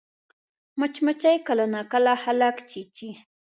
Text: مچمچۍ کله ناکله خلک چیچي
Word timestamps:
مچمچۍ 0.79 1.37
کله 1.47 1.65
ناکله 1.73 2.13
خلک 2.23 2.55
چیچي 2.69 3.09